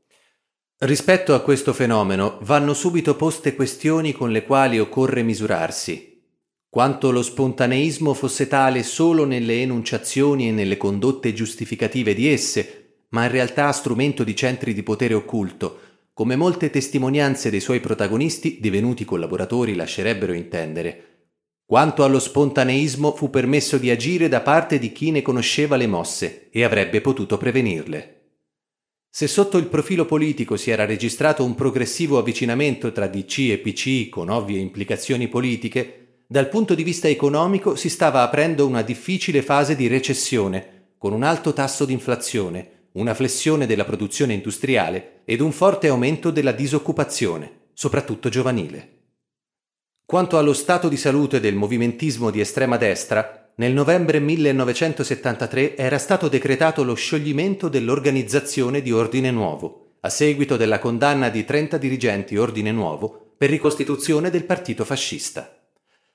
Rispetto 0.80 1.34
a 1.34 1.42
questo 1.42 1.72
fenomeno 1.72 2.40
vanno 2.42 2.74
subito 2.74 3.16
poste 3.16 3.56
questioni 3.56 4.12
con 4.12 4.32
le 4.32 4.44
quali 4.44 4.80
occorre 4.80 5.24
misurarsi. 5.24 6.22
Quanto 6.68 7.12
lo 7.12 7.22
spontaneismo 7.22 8.14
fosse 8.14 8.48
tale 8.48 8.84
solo 8.84 9.26
nelle 9.26 9.62
enunciazioni 9.62 10.50
e 10.50 10.52
nelle 10.52 10.76
condotte 10.76 11.32
giustificative 11.32 12.14
di 12.14 12.28
esse, 12.28 13.06
ma 13.10 13.26
in 13.26 13.32
realtà 13.32 13.72
strumento 13.72 14.24
di 14.24 14.36
centri 14.36 14.74
di 14.74 14.84
potere 14.84 15.14
occulto, 15.14 15.80
come 16.14 16.36
molte 16.36 16.70
testimonianze 16.70 17.50
dei 17.50 17.60
suoi 17.60 17.80
protagonisti 17.80 18.58
divenuti 18.60 19.06
collaboratori 19.06 19.76
lascerebbero 19.76 20.34
intendere. 20.34 21.28
Quanto 21.66 22.04
allo 22.04 22.20
spontaneismo 22.20 23.16
fu 23.16 23.30
permesso 23.30 23.78
di 23.78 23.90
agire 23.90 24.28
da 24.28 24.42
parte 24.42 24.80
di 24.80 24.92
chi 24.92 25.12
ne 25.12 25.22
conosceva 25.22 25.78
le 25.78 25.88
mosse 25.88 26.50
e 26.52 26.64
avrebbe 26.64 27.02
potuto 27.02 27.38
prevenirle. 27.38 28.23
Se 29.16 29.28
sotto 29.28 29.60
il 29.60 29.68
profilo 29.68 30.06
politico 30.06 30.58
si 30.58 30.72
era 30.72 30.86
registrato 30.86 31.46
un 31.46 31.54
progressivo 31.54 32.18
avvicinamento 32.18 32.92
tra 32.92 33.06
DC 33.06 33.52
e 33.52 33.60
PC 33.60 34.10
con 34.10 34.32
ovvie 34.32 34.58
implicazioni 34.58 35.28
politiche, 35.28 36.22
dal 36.26 36.50
punto 36.50 36.74
di 36.74 36.82
vista 36.82 37.08
economico 37.08 37.76
si 37.76 37.90
stava 37.90 38.24
aprendo 38.24 38.66
una 38.66 38.82
difficile 38.82 39.44
fase 39.44 39.76
di 39.76 39.86
recessione, 39.86 40.96
con 40.98 41.14
un 41.14 41.22
alto 41.22 41.54
tasso 41.54 41.86
di 41.86 41.94
inflazione, 41.94 42.88
una 42.94 43.14
flessione 43.14 43.68
della 43.68 43.86
produzione 43.86 44.34
industriale 44.34 45.22
ed 45.26 45.42
un 45.42 45.52
forte 45.52 45.90
aumento 45.90 46.32
della 46.32 46.52
disoccupazione, 46.52 47.68
soprattutto 47.74 48.30
giovanile. 48.30 49.02
Quanto 50.08 50.40
allo 50.40 50.54
stato 50.54 50.90
di 50.90 50.98
salute 50.98 51.40
del 51.40 51.54
movimentismo 51.54 52.32
di 52.32 52.40
estrema 52.40 52.78
destra, 52.78 53.43
nel 53.56 53.72
novembre 53.72 54.20
1973 54.20 55.78
era 55.78 56.00
stato 56.00 56.28
decretato 56.28 56.84
lo 56.84 56.96
scioglimento 56.96 57.70
dell'organizzazione 57.70 58.82
di 58.82 58.92
Ordine 58.92 59.30
Nuovo, 59.30 59.98
a 60.00 60.10
seguito 60.10 60.58
della 60.58 60.80
condanna 60.80 61.30
di 61.30 61.46
30 61.46 61.78
dirigenti 61.78 62.36
Ordine 62.36 62.72
Nuovo 62.72 63.36
per 63.38 63.52
ricostituzione 63.52 64.32
del 64.32 64.46
partito 64.46 64.84
fascista. 64.84 65.56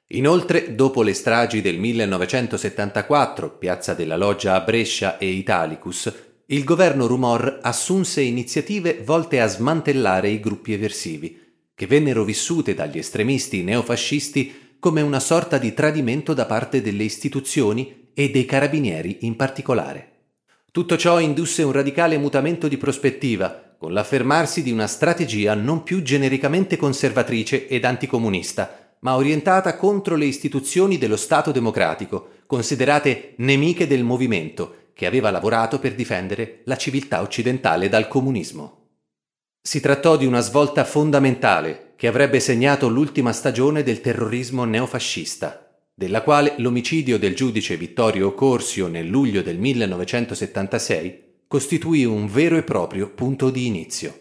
Inoltre, 0.09 0.75
dopo 0.75 1.03
le 1.03 1.13
stragi 1.13 1.61
del 1.61 1.79
1974, 1.79 3.57
Piazza 3.59 3.95
della 3.95 4.17
Loggia 4.17 4.55
a 4.55 4.61
Brescia 4.61 5.19
e 5.19 5.29
Italicus, 5.29 6.13
il 6.47 6.65
governo 6.65 7.07
Rumor 7.07 7.61
assunse 7.63 8.21
iniziative 8.21 9.01
volte 9.05 9.41
a 9.41 9.47
smantellare 9.47 10.29
i 10.29 10.41
gruppi 10.41 10.73
eversivi, 10.73 11.39
che 11.75 11.87
vennero 11.87 12.25
vissute 12.25 12.75
dagli 12.75 12.99
estremisti 12.99 13.63
neofascisti 13.63 14.68
come 14.81 15.01
una 15.01 15.21
sorta 15.21 15.59
di 15.59 15.75
tradimento 15.75 16.35
da 16.35 16.47
parte 16.47 16.81
delle 16.81 17.03
istituzioni 17.03 18.11
e 18.15 18.31
dei 18.31 18.45
carabinieri 18.45 19.19
in 19.23 19.37
particolare. 19.37 20.13
Tutto 20.71 20.97
ciò 20.97 21.19
indusse 21.19 21.63
un 21.63 21.73
radicale 21.73 22.19
mutamento 22.19 22.69
di 22.69 22.77
prospettiva, 22.77 23.75
con 23.79 23.93
l'affermarsi 23.93 24.63
di 24.63 24.71
una 24.71 24.87
strategia 24.87 25.55
non 25.55 25.83
più 25.83 26.03
genericamente 26.03 26.77
conservatrice 26.77 27.67
ed 27.69 27.85
anticomunista, 27.85 28.95
ma 29.01 29.15
orientata 29.15 29.77
contro 29.77 30.17
le 30.17 30.25
istituzioni 30.25 30.99
dello 30.99 31.17
Stato 31.17 31.53
democratico, 31.53 32.31
considerate 32.47 33.35
nemiche 33.37 33.87
del 33.87 34.05
movimento 34.05 34.91
che 34.95 35.07
aveva 35.07 35.31
lavorato 35.31 35.79
per 35.79 35.95
difendere 35.95 36.63
la 36.65 36.77
civiltà 36.77 37.21
occidentale 37.23 37.89
dal 37.89 38.09
comunismo. 38.09 38.87
Si 39.61 39.81
trattò 39.81 40.17
di 40.17 40.27
una 40.27 40.41
svolta 40.41 40.85
fondamentale 40.85 41.88
che 41.99 42.07
avrebbe 42.07 42.39
segnato 42.39 42.89
l'ultima 42.89 43.33
stagione 43.33 43.83
del 43.83 44.01
terrorismo 44.01 44.63
neofascista, 44.63 45.69
della 45.93 46.23
quale 46.23 46.55
l'omicidio 46.59 47.19
del 47.19 47.35
giudice 47.35 47.77
Vittorio 47.77 48.35
Corsio 48.35 48.87
nel 48.87 49.09
luglio 49.09 49.43
del 49.43 49.59
1976 49.59 51.25
costituì 51.49 52.05
un 52.05 52.29
vero 52.29 52.57
e 52.57 52.63
proprio 52.63 53.11
punto 53.11 53.51
di 53.51 53.67
inizio. 53.67 54.17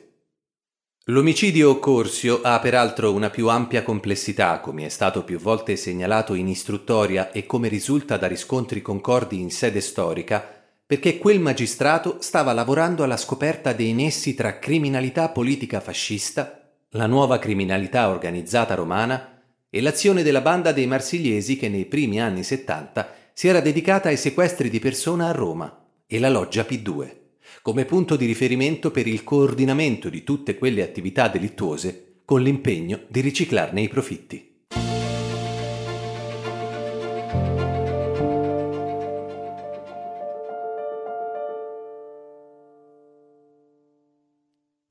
L'omicidio 1.09 1.77
Corsio 1.77 2.41
ha 2.41 2.59
peraltro 2.59 3.13
una 3.13 3.29
più 3.29 3.47
ampia 3.47 3.83
complessità, 3.83 4.59
come 4.59 4.87
è 4.87 4.89
stato 4.89 5.23
più 5.23 5.37
volte 5.37 5.75
segnalato 5.75 6.33
in 6.33 6.47
istruttoria 6.47 7.31
e 7.31 7.45
come 7.45 7.67
risulta 7.67 8.17
da 8.17 8.25
riscontri 8.25 8.81
concordi 8.81 9.39
in 9.39 9.51
sede 9.51 9.81
storica, 9.81 10.43
perché 10.83 11.19
quel 11.19 11.39
magistrato 11.39 12.17
stava 12.21 12.53
lavorando 12.53 13.03
alla 13.03 13.17
scoperta 13.17 13.71
dei 13.71 13.93
nessi 13.93 14.33
tra 14.33 14.57
criminalità 14.57 15.29
politica 15.29 15.79
fascista, 15.79 16.56
la 16.91 17.07
nuova 17.07 17.37
criminalità 17.39 18.09
organizzata 18.09 18.73
romana 18.73 19.41
e 19.69 19.81
l'azione 19.81 20.23
della 20.23 20.41
banda 20.41 20.71
dei 20.71 20.87
marsigliesi 20.87 21.57
che 21.57 21.69
nei 21.69 21.85
primi 21.85 22.21
anni 22.21 22.43
70 22.43 23.13
si 23.33 23.47
era 23.47 23.59
dedicata 23.59 24.09
ai 24.09 24.17
sequestri 24.17 24.69
di 24.69 24.79
persona 24.79 25.27
a 25.27 25.31
Roma 25.31 25.85
e 26.07 26.19
la 26.19 26.29
loggia 26.29 26.63
P2 26.63 27.25
come 27.61 27.85
punto 27.85 28.15
di 28.15 28.25
riferimento 28.25 28.91
per 28.91 29.07
il 29.07 29.23
coordinamento 29.23 30.09
di 30.09 30.23
tutte 30.23 30.57
quelle 30.57 30.83
attività 30.83 31.27
delittuose 31.27 32.21
con 32.23 32.41
l'impegno 32.41 33.01
di 33.09 33.19
riciclarne 33.19 33.81
i 33.81 33.89
profitti. 33.89 34.56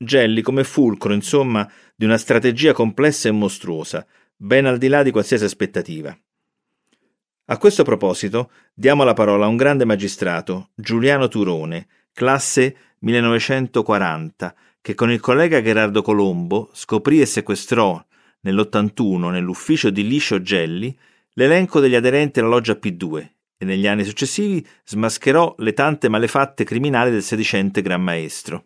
Gelli 0.07 0.41
come 0.41 0.63
fulcro, 0.63 1.13
insomma, 1.13 1.69
di 1.93 2.05
una 2.05 2.17
strategia 2.17 2.71
complessa 2.71 3.27
e 3.27 3.33
mostruosa, 3.33 4.07
ben 4.35 4.65
al 4.65 4.77
di 4.77 4.87
là 4.87 5.03
di 5.03 5.11
qualsiasi 5.11 5.43
aspettativa. 5.43 6.17
A 7.49 7.57
questo 7.57 7.83
proposito 7.83 8.49
diamo 8.73 9.03
la 9.03 9.13
parola 9.13 9.45
a 9.45 9.49
un 9.49 9.57
grande 9.57 9.85
magistrato, 9.85 10.69
Giuliano 10.73 11.27
Turone, 11.27 11.87
classe 12.13 12.75
1940, 12.99 14.55
che 14.81 14.95
con 14.95 15.11
il 15.11 15.19
collega 15.19 15.61
Gerardo 15.61 16.01
Colombo 16.01 16.69
scoprì 16.73 17.19
e 17.19 17.25
sequestrò 17.25 18.03
nell'81 18.41 19.29
nell'ufficio 19.29 19.89
di 19.89 20.07
Liscio 20.07 20.41
Gelli 20.41 20.97
l'elenco 21.33 21.79
degli 21.79 21.95
aderenti 21.95 22.39
alla 22.39 22.49
loggia 22.49 22.79
P2 22.81 23.29
e 23.57 23.65
negli 23.65 23.87
anni 23.87 24.03
successivi 24.03 24.65
smascherò 24.85 25.55
le 25.59 25.73
tante 25.73 26.09
malefatte 26.09 26.63
criminali 26.63 27.11
del 27.11 27.23
sedicente 27.23 27.81
Gran 27.81 28.01
Maestro. 28.01 28.65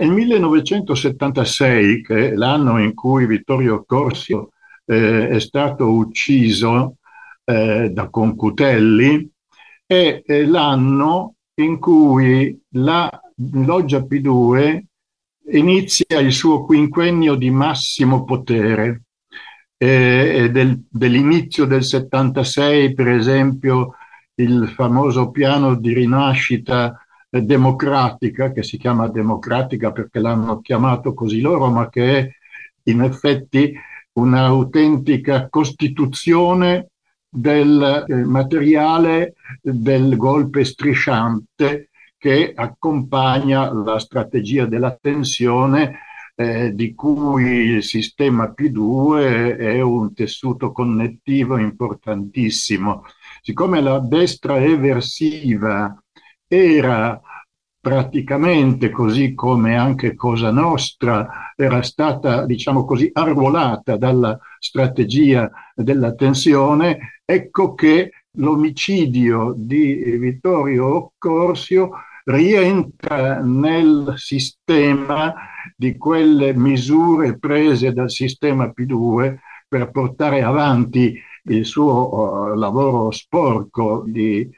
Nel 0.00 0.10
1976, 0.10 2.02
che 2.02 2.30
è 2.30 2.34
l'anno 2.36 2.78
in 2.78 2.94
cui 2.94 3.26
Vittorio 3.26 3.82
Corsio 3.84 4.50
eh, 4.84 5.28
è 5.28 5.40
stato 5.40 5.90
ucciso 5.90 6.98
eh, 7.44 7.90
da 7.90 8.08
Concutelli, 8.08 9.28
è, 9.84 10.22
è 10.24 10.44
l'anno 10.44 11.34
in 11.54 11.80
cui 11.80 12.56
la 12.74 13.10
loggia 13.54 13.98
P2 13.98 14.82
inizia 15.50 16.20
il 16.20 16.32
suo 16.32 16.64
quinquennio 16.64 17.34
di 17.34 17.50
massimo 17.50 18.22
potere. 18.22 19.02
Eh, 19.76 20.48
del, 20.52 20.80
dell'inizio 20.88 21.64
del 21.64 21.82
76, 21.82 22.94
per 22.94 23.08
esempio, 23.08 23.96
il 24.34 24.68
famoso 24.68 25.32
piano 25.32 25.74
di 25.74 25.92
rinascita 25.92 27.04
democratica, 27.30 28.52
che 28.52 28.62
si 28.62 28.78
chiama 28.78 29.08
democratica 29.08 29.92
perché 29.92 30.18
l'hanno 30.18 30.60
chiamato 30.60 31.14
così 31.14 31.40
loro, 31.40 31.70
ma 31.70 31.88
che 31.88 32.18
è 32.18 32.30
in 32.84 33.02
effetti 33.02 33.74
un'autentica 34.12 35.48
costituzione 35.48 36.88
del 37.28 38.06
eh, 38.08 38.14
materiale 38.24 39.34
del 39.60 40.16
golpe 40.16 40.64
strisciante 40.64 41.90
che 42.16 42.52
accompagna 42.54 43.72
la 43.72 43.98
strategia 43.98 44.66
della 44.66 44.96
tensione 45.00 46.00
eh, 46.34 46.74
di 46.74 46.94
cui 46.94 47.44
il 47.44 47.82
sistema 47.82 48.52
P2 48.56 49.56
è 49.56 49.80
un 49.80 50.14
tessuto 50.14 50.72
connettivo 50.72 51.58
importantissimo. 51.58 53.04
Siccome 53.42 53.80
la 53.80 53.98
destra 54.00 54.62
eversiva 54.62 55.96
era 56.48 57.20
praticamente 57.80 58.90
così 58.90 59.34
come 59.34 59.76
anche 59.76 60.14
Cosa 60.14 60.50
Nostra 60.50 61.52
era 61.54 61.82
stata, 61.82 62.44
diciamo 62.44 62.84
così, 62.84 63.10
arruolata 63.12 63.96
dalla 63.96 64.38
strategia 64.58 65.50
della 65.74 66.14
tensione, 66.14 67.20
ecco 67.24 67.74
che 67.74 68.10
l'omicidio 68.38 69.54
di 69.56 69.94
Vittorio 70.18 71.12
Corsio 71.18 71.90
rientra 72.24 73.40
nel 73.40 74.14
sistema 74.16 75.34
di 75.76 75.96
quelle 75.96 76.52
misure 76.54 77.38
prese 77.38 77.92
dal 77.92 78.10
sistema 78.10 78.66
P2 78.66 79.36
per 79.66 79.90
portare 79.90 80.42
avanti 80.42 81.18
il 81.44 81.64
suo 81.64 82.50
uh, 82.52 82.54
lavoro 82.54 83.10
sporco 83.10 84.02
di 84.06 84.48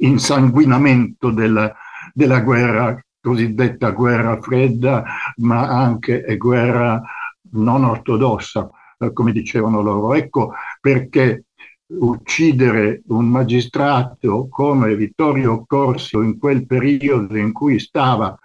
insanguinamento 0.00 1.30
della, 1.30 1.74
della 2.12 2.40
guerra 2.40 3.00
cosiddetta 3.20 3.90
guerra 3.90 4.40
fredda, 4.40 5.04
ma 5.38 5.68
anche 5.68 6.36
guerra 6.36 7.02
non 7.50 7.84
ortodossa, 7.84 8.70
eh, 8.98 9.12
come 9.12 9.32
dicevano 9.32 9.82
loro. 9.82 10.14
Ecco 10.14 10.52
perché 10.80 11.44
uccidere 11.90 13.02
un 13.08 13.26
magistrato 13.28 14.48
come 14.48 14.94
Vittorio 14.94 15.64
Corsio 15.66 16.22
in 16.22 16.38
quel 16.38 16.66
periodo 16.66 17.36
in 17.36 17.52
cui 17.52 17.78
stava 17.78 18.36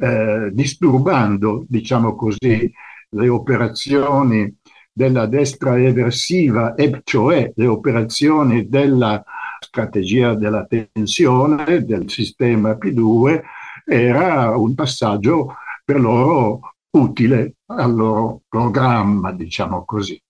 eh, 0.00 0.50
disturbando, 0.52 1.64
diciamo 1.68 2.14
così, 2.14 2.70
le 3.10 3.28
operazioni 3.28 4.54
della 4.92 5.26
destra 5.26 5.78
eversiva, 5.78 6.74
e 6.74 7.00
cioè 7.04 7.52
le 7.54 7.66
operazioni 7.66 8.66
della 8.68 9.22
strategia 9.60 10.34
della 10.34 10.66
tensione 10.66 11.84
del 11.84 12.10
sistema 12.10 12.72
P2, 12.72 13.42
era 13.84 14.56
un 14.56 14.74
passaggio 14.74 15.54
per 15.84 16.00
loro 16.00 16.74
utile 16.90 17.56
al 17.66 17.94
loro 17.94 18.42
programma, 18.48 19.32
diciamo 19.32 19.84
così. 19.84 20.20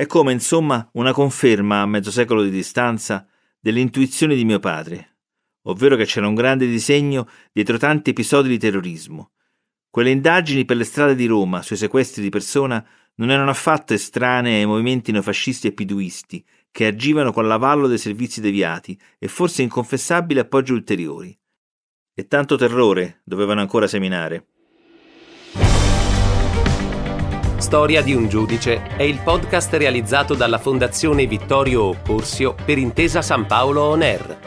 È 0.00 0.06
come, 0.06 0.32
insomma, 0.32 0.88
una 0.94 1.12
conferma 1.12 1.82
a 1.82 1.86
mezzo 1.86 2.10
secolo 2.10 2.42
di 2.42 2.48
distanza 2.48 3.26
delle 3.60 3.80
intuizioni 3.80 4.34
di 4.34 4.46
mio 4.46 4.58
padre, 4.58 5.16
ovvero 5.64 5.94
che 5.96 6.06
c'era 6.06 6.26
un 6.26 6.34
grande 6.34 6.66
disegno 6.66 7.28
dietro 7.52 7.76
tanti 7.76 8.08
episodi 8.08 8.48
di 8.48 8.58
terrorismo. 8.58 9.32
Quelle 9.90 10.10
indagini 10.10 10.64
per 10.64 10.76
le 10.76 10.84
strade 10.84 11.16
di 11.16 11.26
Roma 11.26 11.62
sui 11.62 11.76
sequestri 11.76 12.22
di 12.22 12.28
persona 12.28 12.84
non 13.16 13.28
erano 13.32 13.50
affatto 13.50 13.92
estranee 13.92 14.60
ai 14.60 14.66
movimenti 14.66 15.10
neofascisti 15.10 15.66
e 15.66 15.72
piduisti, 15.72 16.44
che 16.70 16.86
agivano 16.86 17.32
con 17.32 17.48
l'avallo 17.48 17.88
dei 17.88 17.98
servizi 17.98 18.40
deviati 18.40 18.96
e 19.18 19.26
forse 19.26 19.62
inconfessabili 19.62 20.38
appoggi 20.38 20.72
ulteriori. 20.72 21.36
E 22.14 22.28
tanto 22.28 22.54
terrore 22.54 23.22
dovevano 23.24 23.60
ancora 23.60 23.88
seminare. 23.88 24.46
Storia 27.56 28.00
di 28.00 28.14
un 28.14 28.28
giudice 28.28 28.86
è 28.96 29.02
il 29.02 29.20
podcast 29.24 29.72
realizzato 29.74 30.34
dalla 30.34 30.58
Fondazione 30.58 31.26
Vittorio 31.26 31.82
Occorsio 31.82 32.54
per 32.64 32.78
Intesa 32.78 33.22
San 33.22 33.44
Paolo 33.46 33.82
On 33.82 34.02
Air. 34.02 34.38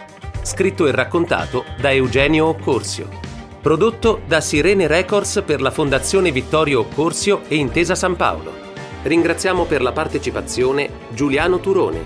Scritto 0.42 0.88
e 0.88 0.92
raccontato 0.92 1.66
da 1.80 1.92
Eugenio 1.92 2.46
Occorsio. 2.46 3.33
Prodotto 3.64 4.20
da 4.28 4.42
Sirene 4.42 4.88
Records 4.88 5.42
per 5.46 5.62
la 5.62 5.72
Fondazione 5.72 6.34
Vittorio 6.34 6.82
Occorsio 6.82 7.44
e 7.48 7.56
Intesa 7.56 7.96
San 7.96 8.18
Paolo. 8.18 8.52
Ringraziamo 9.04 9.64
per 9.64 9.82
la 9.82 9.94
partecipazione 9.94 10.90
Giuliano 11.12 11.62
Turone. 11.62 12.04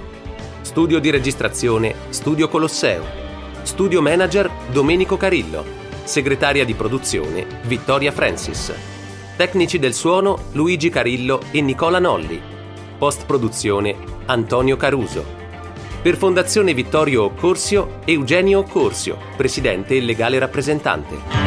Studio 0.61 0.99
di 0.99 1.09
registrazione 1.09 1.95
Studio 2.09 2.47
Colosseo. 2.47 3.03
Studio 3.63 4.03
manager 4.03 4.51
Domenico 4.71 5.17
Carillo. 5.17 5.65
Segretaria 6.03 6.63
di 6.63 6.75
produzione 6.75 7.47
Vittoria 7.63 8.11
Francis. 8.11 8.71
Tecnici 9.35 9.79
del 9.79 9.95
suono 9.95 10.37
Luigi 10.51 10.89
Carillo 10.89 11.41
e 11.49 11.59
Nicola 11.61 11.97
Nolli. 11.97 12.39
Post 12.99 13.25
produzione 13.25 13.95
Antonio 14.27 14.77
Caruso. 14.77 15.25
Per 16.03 16.17
Fondazione 16.17 16.75
Vittorio 16.75 17.23
Occorsio, 17.23 18.01
Eugenio 18.05 18.59
Occorsio, 18.59 19.17
presidente 19.35 19.95
e 19.95 20.01
legale 20.01 20.37
rappresentante. 20.37 21.46